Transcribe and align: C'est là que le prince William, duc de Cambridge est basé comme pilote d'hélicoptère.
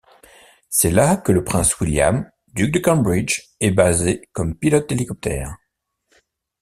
C'est 0.71 0.89
là 0.89 1.15
que 1.15 1.31
le 1.31 1.43
prince 1.43 1.79
William, 1.79 2.27
duc 2.53 2.71
de 2.73 2.79
Cambridge 2.79 3.49
est 3.59 3.69
basé 3.69 4.27
comme 4.33 4.57
pilote 4.57 4.89
d'hélicoptère. 4.89 5.57